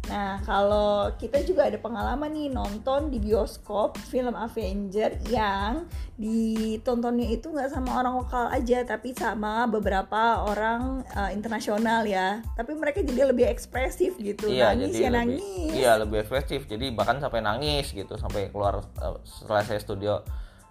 Nah, 0.05 0.37
kalau 0.45 1.09
kita 1.17 1.41
juga 1.41 1.65
ada 1.65 1.77
pengalaman 1.81 2.29
nih 2.29 2.49
nonton 2.53 3.09
di 3.09 3.17
bioskop 3.17 3.97
film 3.97 4.37
Avenger 4.37 5.17
yang 5.33 5.89
ditontonnya 6.15 7.27
itu 7.33 7.51
nggak 7.51 7.73
sama 7.73 7.99
orang 7.99 8.21
lokal 8.21 8.45
aja, 8.53 8.85
tapi 8.85 9.17
sama 9.17 9.65
beberapa 9.65 10.45
orang 10.45 11.01
uh, 11.17 11.31
internasional 11.33 12.05
ya. 12.05 12.39
Tapi 12.53 12.77
mereka 12.77 13.01
jadi 13.01 13.33
lebih 13.33 13.49
ekspresif 13.49 14.15
gitu, 14.21 14.47
iya, 14.47 14.71
nangis 14.71 14.93
jadi 14.93 15.01
ya 15.01 15.09
lebih, 15.09 15.17
nangis. 15.17 15.71
Iya, 15.73 15.91
lebih 16.01 16.17
ekspresif. 16.23 16.59
Jadi 16.69 16.85
bahkan 16.93 17.17
sampai 17.17 17.41
nangis 17.41 17.89
gitu, 17.91 18.13
sampai 18.15 18.53
keluar 18.53 18.85
uh, 19.01 19.17
selesai 19.25 19.81
studio 19.81 20.21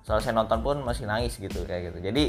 selesai 0.04 0.36
nonton 0.36 0.60
pun 0.60 0.76
masih 0.84 1.08
nangis 1.08 1.40
gitu 1.40 1.64
kayak 1.64 1.90
gitu 1.90 2.12
jadi 2.12 2.24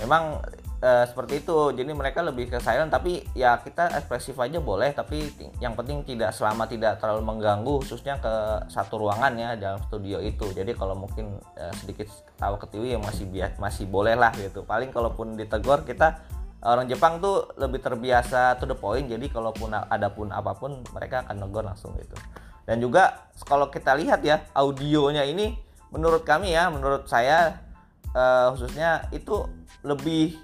memang 0.00 0.40
uh, 0.82 1.04
seperti 1.06 1.46
itu. 1.46 1.58
Jadi 1.72 1.90
mereka 1.94 2.20
lebih 2.20 2.50
ke 2.50 2.58
silent 2.58 2.90
tapi 2.90 3.22
ya 3.32 3.56
kita 3.62 3.94
ekspresif 3.96 4.36
aja 4.36 4.58
boleh 4.58 4.90
tapi 4.92 5.30
yang 5.62 5.78
penting 5.78 6.02
tidak 6.02 6.34
selama 6.34 6.66
tidak 6.66 6.98
terlalu 6.98 7.22
mengganggu 7.22 7.80
khususnya 7.80 8.18
ke 8.18 8.66
satu 8.68 8.98
ruangan 8.98 9.32
ya 9.38 9.54
dalam 9.56 9.80
studio 9.86 10.18
itu. 10.18 10.50
Jadi 10.50 10.74
kalau 10.74 10.98
mungkin 10.98 11.38
uh, 11.56 11.74
sedikit 11.78 12.10
tahu 12.36 12.58
ketiwi 12.66 12.96
ya 12.96 13.00
masih 13.00 13.24
bias 13.30 13.56
masih 13.62 13.86
boleh 13.86 14.18
lah 14.18 14.34
gitu. 14.34 14.66
Paling 14.66 14.90
kalaupun 14.90 15.38
ditegur 15.38 15.86
kita 15.86 16.20
orang 16.62 16.86
Jepang 16.86 17.18
tuh 17.18 17.50
lebih 17.58 17.82
terbiasa 17.82 18.58
to 18.58 18.66
the 18.66 18.76
point. 18.76 19.06
Jadi 19.06 19.30
kalaupun 19.30 19.74
ada 19.74 20.08
pun 20.10 20.30
apa 20.34 20.54
pun 20.58 20.82
mereka 20.94 21.26
akan 21.26 21.46
negur 21.46 21.62
langsung 21.62 21.94
gitu. 21.98 22.14
Dan 22.62 22.78
juga 22.78 23.26
kalau 23.42 23.66
kita 23.70 23.98
lihat 23.98 24.22
ya 24.22 24.46
audionya 24.54 25.26
ini 25.26 25.58
menurut 25.90 26.22
kami 26.22 26.54
ya 26.54 26.70
menurut 26.70 27.10
saya 27.10 27.58
uh, 28.14 28.52
khususnya 28.54 29.08
itu 29.12 29.48
lebih 29.82 30.38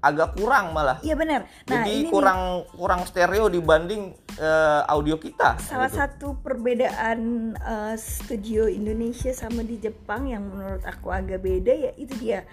agak 0.00 0.32
kurang 0.36 0.72
malah. 0.72 0.96
Iya 1.04 1.12
benar. 1.12 1.44
Nah, 1.68 1.84
Jadi 1.84 1.90
ini 1.92 2.08
kurang 2.08 2.64
nih, 2.64 2.72
kurang 2.72 3.00
stereo 3.04 3.52
dibanding 3.52 4.16
uh, 4.40 4.88
audio 4.88 5.20
kita. 5.20 5.60
Salah 5.60 5.92
gitu. 5.92 6.00
satu 6.00 6.28
perbedaan 6.40 7.52
uh, 7.60 7.94
studio 8.00 8.64
Indonesia 8.64 9.30
sama 9.36 9.60
di 9.60 9.76
Jepang 9.76 10.24
yang 10.24 10.48
menurut 10.48 10.82
aku 10.88 11.12
agak 11.12 11.44
beda 11.44 11.72
ya 11.76 11.92
itu 12.00 12.16
dia 12.16 12.48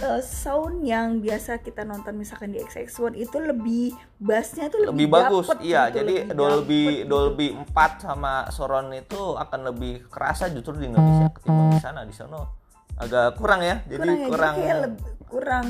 uh, 0.00 0.20
sound 0.24 0.80
yang 0.80 1.20
biasa 1.20 1.60
kita 1.60 1.84
nonton 1.84 2.16
misalkan 2.16 2.56
di 2.56 2.64
XX1 2.64 3.12
itu 3.20 3.36
lebih 3.36 3.86
bassnya 4.16 4.72
tuh 4.72 4.88
lebih, 4.88 4.96
lebih 4.96 5.08
bagus. 5.12 5.46
iya, 5.60 5.92
gitu, 5.92 6.00
jadi 6.00 6.14
lebih 6.24 6.36
Dolby 6.36 6.84
dapet, 6.84 7.08
Dolby 7.12 7.48
gitu. 7.52 7.76
4 7.76 8.04
sama 8.08 8.32
surround 8.48 8.90
itu 8.96 9.22
akan 9.36 9.60
lebih 9.76 10.08
kerasa 10.08 10.48
justru 10.48 10.80
di 10.80 10.88
Indonesia 10.88 11.28
ketimbang 11.36 11.68
di 11.76 11.80
sana. 11.84 12.00
Di 12.08 12.16
sana 12.16 12.64
agak 12.96 13.36
kurang 13.36 13.60
ya. 13.62 13.84
Jadi 13.86 14.08
kurang, 14.08 14.18
ya, 14.18 14.26
kurang 14.28 14.54
jadi 14.56 15.14
kurang 15.26 15.66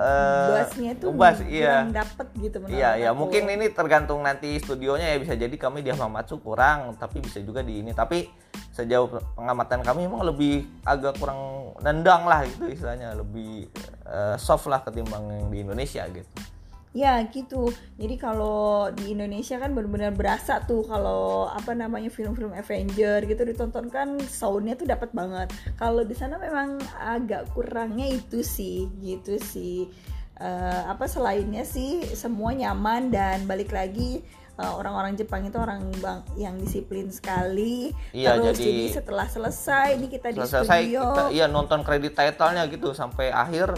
uh, 0.00 0.56
bassnya 0.56 0.90
itu 0.96 1.06
bass, 1.12 1.38
iya. 1.44 1.84
kurang 1.84 1.92
dapet 1.92 2.26
gitu 2.40 2.56
menurut 2.64 2.72
iya 2.72 2.90
iya 2.96 3.10
mungkin 3.12 3.42
ini 3.52 3.68
tergantung 3.68 4.24
nanti 4.24 4.56
studionya 4.56 5.12
ya 5.12 5.16
bisa 5.20 5.36
jadi 5.36 5.52
kami 5.60 5.84
di 5.84 5.92
Hamamatsu 5.92 6.40
kurang 6.40 6.96
tapi 6.96 7.20
bisa 7.20 7.36
juga 7.44 7.60
di 7.60 7.84
ini 7.84 7.92
tapi 7.92 8.32
sejauh 8.72 9.12
pengamatan 9.36 9.84
kami 9.84 10.08
memang 10.08 10.24
lebih 10.24 10.64
agak 10.88 11.20
kurang 11.20 11.76
nendang 11.84 12.24
lah 12.24 12.48
gitu 12.48 12.64
istilahnya 12.64 13.12
lebih 13.12 13.68
uh, 14.08 14.40
soft 14.40 14.64
lah 14.72 14.80
ketimbang 14.80 15.28
yang 15.28 15.46
di 15.52 15.58
Indonesia 15.60 16.02
gitu 16.08 16.53
ya 16.94 17.26
gitu 17.26 17.74
jadi 17.98 18.14
kalau 18.14 18.86
di 18.94 19.18
Indonesia 19.18 19.58
kan 19.58 19.74
benar-benar 19.74 20.14
berasa 20.14 20.62
tuh 20.62 20.86
kalau 20.86 21.50
apa 21.50 21.74
namanya 21.74 22.06
film-film 22.06 22.54
Avenger 22.54 23.26
gitu 23.26 23.42
ditonton 23.42 23.90
kan 23.90 24.22
soundnya 24.22 24.78
tuh 24.78 24.86
dapat 24.86 25.10
banget 25.10 25.50
kalau 25.74 26.06
di 26.06 26.14
sana 26.14 26.38
memang 26.38 26.78
agak 27.02 27.50
kurangnya 27.50 28.06
itu 28.14 28.46
sih 28.46 28.86
gitu 29.02 29.42
sih 29.42 29.90
uh, 30.38 30.86
apa 30.86 31.10
selainnya 31.10 31.66
sih 31.66 32.06
semua 32.14 32.54
nyaman 32.54 33.10
dan 33.10 33.42
balik 33.50 33.74
lagi 33.74 34.22
orang 34.54 34.70
eh, 34.70 34.74
orang-orang 34.78 35.12
Jepang 35.18 35.42
itu 35.50 35.58
orang 35.58 35.82
bang 35.98 36.22
yang 36.38 36.54
disiplin 36.54 37.10
sekali. 37.10 37.90
Iya, 38.14 38.38
Terus 38.38 38.54
jadi, 38.54 38.62
jadi 38.62 38.84
setelah 39.02 39.26
selesai 39.26 39.98
ini 39.98 40.06
kita 40.06 40.30
di 40.30 40.40
studio. 40.46 41.02
Kita, 41.10 41.24
iya 41.34 41.50
nonton 41.50 41.82
kredit 41.82 42.14
title-nya 42.14 42.70
gitu 42.70 42.94
sampai 42.94 43.34
akhir 43.34 43.74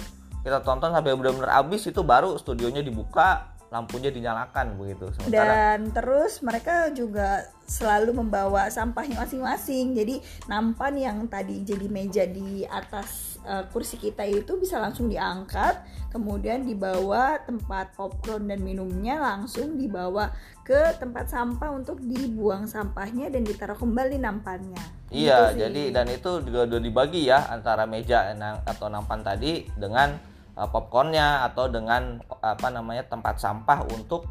kita 0.46 0.62
tonton 0.62 0.94
sampai 0.94 1.18
benar-benar 1.18 1.58
habis 1.58 1.82
itu 1.90 2.06
baru 2.06 2.38
studionya 2.38 2.78
dibuka 2.78 3.56
lampunya 3.66 4.14
dinyalakan 4.14 4.78
begitu 4.78 5.10
Sementara, 5.18 5.74
dan 5.74 5.90
terus 5.90 6.38
mereka 6.38 6.86
juga 6.94 7.50
selalu 7.66 8.22
membawa 8.22 8.70
sampahnya 8.70 9.18
masing-masing. 9.26 9.90
Jadi 9.90 10.22
nampan 10.46 10.94
yang 10.94 11.18
tadi 11.26 11.66
jadi 11.66 11.86
meja 11.90 12.24
di 12.30 12.62
atas 12.62 13.42
uh, 13.42 13.66
kursi 13.74 13.98
kita 13.98 14.22
itu 14.22 14.54
bisa 14.54 14.78
langsung 14.78 15.10
diangkat 15.10 15.82
kemudian 16.14 16.62
dibawa 16.62 17.42
tempat 17.42 17.92
popcorn 17.98 18.46
dan 18.46 18.62
minumnya 18.62 19.18
langsung 19.18 19.74
dibawa 19.74 20.30
ke 20.62 20.94
tempat 21.02 21.28
sampah 21.28 21.74
untuk 21.74 21.98
dibuang 22.00 22.70
sampahnya 22.70 23.28
dan 23.34 23.42
ditaruh 23.42 23.76
kembali 23.76 24.22
nampannya. 24.22 24.78
Iya 25.10 25.52
gitu 25.52 25.66
jadi 25.66 25.82
dan 25.90 26.06
itu 26.06 26.30
juga 26.46 26.70
udah 26.70 26.80
dibagi 26.80 27.26
ya 27.26 27.50
antara 27.50 27.82
meja 27.82 28.30
atau 28.62 28.86
nampan 28.86 29.26
tadi 29.26 29.66
dengan 29.74 30.35
uh, 30.56 30.68
popcornnya 30.68 31.46
atau 31.46 31.68
dengan 31.68 32.18
apa 32.40 32.68
namanya 32.72 33.04
tempat 33.06 33.38
sampah 33.38 33.84
untuk 33.92 34.26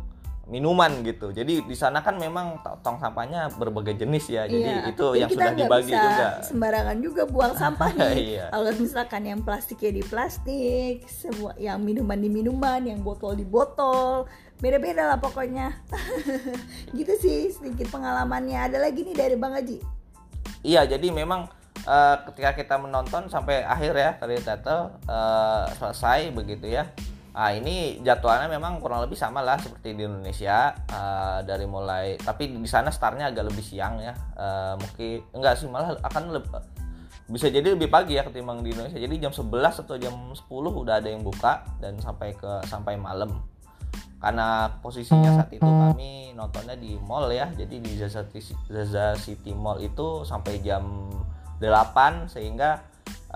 minuman 0.46 1.02
gitu. 1.02 1.34
Jadi 1.34 1.66
di 1.66 1.76
sana 1.78 2.06
kan 2.06 2.22
memang 2.22 2.62
tong 2.86 3.02
sampahnya 3.02 3.50
berbagai 3.58 3.98
jenis 3.98 4.30
ya. 4.30 4.46
Jadi 4.46 4.62
iya. 4.62 4.86
itu 4.86 5.06
Jadi 5.18 5.22
yang 5.26 5.30
sudah 5.34 5.54
dibagi 5.58 5.90
bisa 5.90 6.02
juga. 6.06 6.28
Sembarangan 6.46 6.98
juga 7.02 7.24
buang 7.26 7.54
sampah 7.62 7.90
nih. 7.98 8.14
iya. 8.14 8.46
Kalau 8.54 8.72
misalkan 8.78 9.22
yang 9.26 9.42
plastiknya 9.42 9.92
di 10.02 10.04
plastik, 10.06 10.96
semua 11.10 11.58
yang 11.58 11.82
minuman 11.82 12.18
di 12.22 12.30
minuman, 12.30 12.82
yang 12.86 13.02
botol 13.02 13.34
di 13.34 13.46
botol, 13.46 14.30
beda-beda 14.62 15.10
lah 15.10 15.18
pokoknya. 15.18 15.82
gitu 16.98 17.14
sih 17.18 17.50
sedikit 17.50 17.90
pengalamannya. 17.90 18.70
Ada 18.70 18.78
lagi 18.78 19.02
nih 19.02 19.18
dari 19.18 19.36
Bang 19.38 19.58
Haji. 19.58 19.82
Iya, 20.62 20.86
jadi 20.86 21.10
memang 21.10 21.50
uh, 21.86 22.16
ketika 22.30 22.52
kita 22.58 22.76
menonton 22.82 23.30
sampai 23.30 23.64
akhir 23.64 23.94
ya 23.96 24.12
kali 24.18 24.38
tetel 24.42 24.94
uh, 25.08 25.66
selesai 25.78 26.34
begitu 26.34 26.70
ya. 26.70 26.90
Nah 27.36 27.52
ini 27.52 28.00
jadwalnya 28.00 28.48
memang 28.48 28.80
kurang 28.80 29.04
lebih 29.04 29.20
sama 29.20 29.44
lah 29.44 29.60
seperti 29.60 29.92
di 29.92 30.08
Indonesia 30.08 30.72
uh, 30.92 31.44
dari 31.44 31.68
mulai 31.68 32.16
tapi 32.16 32.48
di 32.48 32.70
sana 32.70 32.90
startnya 32.92 33.32
agak 33.32 33.52
lebih 33.52 33.64
siang 33.64 34.00
ya. 34.00 34.14
Uh, 34.36 34.74
mungkin 34.80 35.24
enggak 35.36 35.60
sih 35.60 35.68
malah 35.68 36.00
akan 36.00 36.32
lebih, 36.32 36.52
bisa 37.26 37.52
jadi 37.52 37.76
lebih 37.76 37.92
pagi 37.92 38.16
ya 38.16 38.24
ketimbang 38.24 38.64
di 38.64 38.72
Indonesia. 38.72 39.00
Jadi 39.02 39.16
jam 39.20 39.34
11 39.36 39.84
atau 39.84 39.96
jam 40.00 40.16
10 40.32 40.46
udah 40.48 40.96
ada 41.04 41.10
yang 41.12 41.26
buka 41.26 41.66
dan 41.84 42.00
sampai 42.00 42.38
ke 42.38 42.64
sampai 42.70 42.96
malam. 42.96 43.44
Karena 44.16 44.72
posisinya 44.82 45.38
saat 45.44 45.52
itu 45.54 45.68
kami 45.68 46.34
nontonnya 46.34 46.74
di 46.80 46.98
mall 47.04 47.30
ya. 47.30 47.52
Jadi 47.52 47.84
di 47.84 47.94
Zaza 48.00 48.26
City 49.20 49.52
Mall 49.54 49.84
itu 49.84 50.24
sampai 50.26 50.64
jam 50.66 51.12
8 51.60 52.28
sehingga 52.32 52.84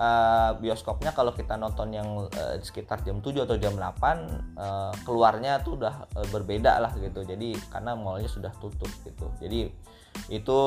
uh, 0.00 0.50
bioskopnya 0.56 1.12
kalau 1.12 1.36
kita 1.36 1.60
nonton 1.60 1.92
yang 1.92 2.08
uh, 2.24 2.56
sekitar 2.64 3.04
jam 3.04 3.20
7 3.20 3.44
atau 3.44 3.56
jam 3.60 3.76
8 3.76 3.80
uh, 3.80 3.84
eh, 3.84 4.92
keluarnya 5.04 5.60
tuh 5.60 5.76
udah 5.76 6.08
uh, 6.16 6.26
berbeda 6.32 6.80
lah 6.80 6.92
gitu. 6.96 7.20
Jadi 7.22 7.56
karena 7.68 7.92
mallnya 7.92 8.28
sudah 8.28 8.52
tutup 8.56 8.88
gitu. 9.04 9.28
Jadi 9.40 9.68
itu 10.32 10.60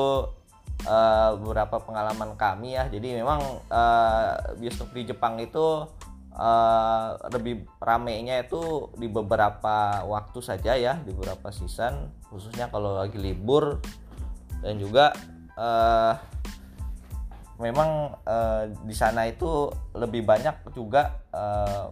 uh, 0.86 1.30
beberapa 1.38 1.82
pengalaman 1.82 2.38
kami 2.38 2.78
ya. 2.78 2.86
Jadi 2.86 3.18
memang 3.18 3.42
uh, 3.68 4.54
bioskop 4.58 4.94
di 4.94 5.02
Jepang 5.10 5.42
itu 5.42 5.86
uh, 6.38 7.08
lebih 7.34 7.66
ramenya 7.82 8.46
itu 8.46 8.90
di 8.94 9.10
beberapa 9.10 10.06
waktu 10.06 10.38
saja 10.40 10.78
ya 10.78 11.02
di 11.02 11.10
beberapa 11.10 11.50
season. 11.50 12.14
Khususnya 12.30 12.70
kalau 12.70 13.02
lagi 13.02 13.18
libur. 13.18 13.82
Dan 14.64 14.80
juga 14.80 15.12
uh, 15.60 16.16
memang 17.58 18.18
uh, 18.26 18.66
di 18.82 18.94
sana 18.94 19.30
itu 19.30 19.70
lebih 19.94 20.26
banyak 20.26 20.74
juga 20.74 21.22
uh, 21.30 21.90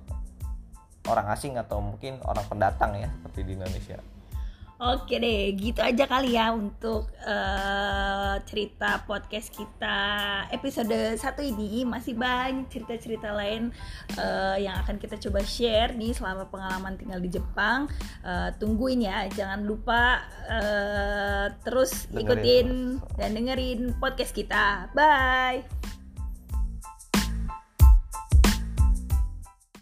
orang 1.07 1.27
asing 1.35 1.59
atau 1.59 1.83
mungkin 1.83 2.19
orang 2.23 2.47
pendatang 2.47 2.99
ya 2.99 3.11
seperti 3.23 3.41
di 3.47 3.53
Indonesia. 3.59 3.99
Oke 4.83 5.23
deh, 5.23 5.55
gitu 5.55 5.79
aja 5.79 6.11
kali 6.11 6.35
ya 6.35 6.51
untuk 6.51 7.07
uh, 7.23 8.35
cerita 8.43 9.07
podcast 9.07 9.55
kita 9.55 10.01
episode 10.51 11.15
satu 11.15 11.39
ini 11.39 11.87
masih 11.87 12.19
banyak 12.19 12.67
cerita-cerita 12.67 13.31
lain 13.31 13.71
uh, 14.19 14.59
yang 14.59 14.75
akan 14.83 14.99
kita 14.99 15.15
coba 15.23 15.47
share 15.47 15.95
nih 15.95 16.11
selama 16.11 16.51
pengalaman 16.51 16.99
tinggal 16.99 17.23
di 17.23 17.31
Jepang. 17.31 17.87
Uh, 18.27 18.51
tungguin 18.59 19.07
ya, 19.07 19.31
jangan 19.31 19.63
lupa 19.63 20.19
uh, 20.51 21.47
terus 21.63 22.11
dengerin. 22.11 22.27
ikutin 22.27 22.69
dan 23.15 23.31
dengerin 23.39 23.95
podcast 24.03 24.35
kita. 24.35 24.91
Bye. 24.99 25.92